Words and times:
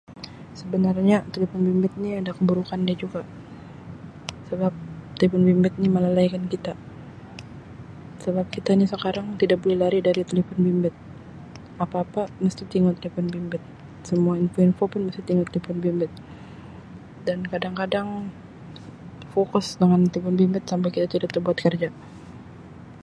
Sebenarnya 0.59 1.17
telefon 1.33 1.61
bimbit 1.69 1.93
ni 2.03 2.09
ada 2.19 2.31
keburukan 2.37 2.79
dia 2.89 2.95
juga 3.03 3.21
sebab 4.49 4.73
telefon 5.17 5.41
bimbit 5.47 5.73
ni 5.81 5.89
melalaikan 5.95 6.43
kita 6.53 6.73
sebab 8.23 8.45
kita 8.55 8.71
ni 8.75 8.85
sekarang 8.93 9.27
tidak 9.41 9.57
buli 9.61 9.75
lari 9.83 9.99
dari 10.07 10.21
telefon 10.29 10.57
bimbit 10.65 10.95
apa-apa 11.83 12.21
mesti 12.43 12.63
tingu 12.71 12.91
telefon 12.99 13.25
bimbit 13.33 13.61
semua 14.09 14.33
info-info 14.43 14.83
pun 14.91 15.01
mesti 15.07 15.21
tingu 15.29 15.43
telefon 15.49 15.77
bimbit 15.83 16.09
dan 17.29 17.39
kadang-kadang 17.51 18.09
fokus 19.37 19.65
dengan 19.79 19.99
telefon 20.13 20.33
bimbit 20.39 20.63
sampai 20.71 20.89
kita 20.95 21.07
tidak 21.13 21.29
tebuat 21.35 21.57
karja. 21.63 21.89